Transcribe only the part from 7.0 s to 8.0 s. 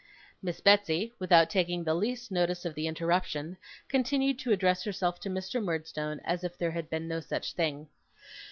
no such thing.